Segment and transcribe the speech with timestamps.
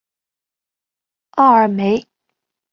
[1.29, 2.07] 奥尔梅。